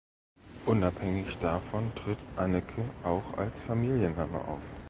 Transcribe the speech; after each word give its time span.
Unabhängig 0.65 1.37
davon 1.37 1.93
tritt 1.93 2.17
"Anneke" 2.35 2.83
auch 3.03 3.37
als 3.37 3.59
Familienname 3.61 4.43
auf. 4.47 4.63